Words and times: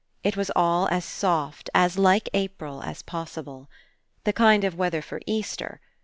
It 0.23 0.35
was 0.35 0.49
all 0.55 0.87
as 0.87 1.05
soft, 1.05 1.69
as 1.75 1.95
like 1.99 2.27
April, 2.33 2.81
as 2.81 3.03
possible. 3.03 3.69
The 4.23 4.33
kind 4.33 4.63
of 4.63 4.73
weather 4.73 5.03
for 5.03 5.19
Easter. 5.27 5.79